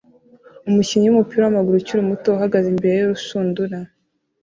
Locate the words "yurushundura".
2.97-3.77